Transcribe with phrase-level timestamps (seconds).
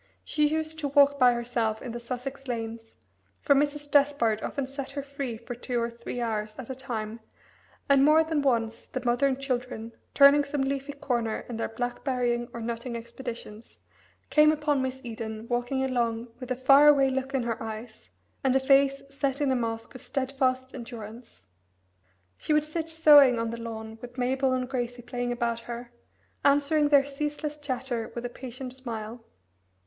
[0.23, 2.95] She used to walk by herself in the Sussex lanes,
[3.39, 3.91] for Mrs.
[3.91, 7.19] Despard often set her free for two or three hours at a time,
[7.87, 12.49] and more than once the mother and children, turning some leafy corner in their blackberrying
[12.51, 13.79] or nutting expeditions,
[14.31, 18.09] came upon Miss Eden walking along with a far away look in her eyes,
[18.43, 21.43] and a face set in a mask of steadfast endurance.
[22.39, 25.91] She would sit sewing on the lawn with Mabel and Gracie playing about her,
[26.43, 29.23] answering their ceaseless chatter with a patient smile.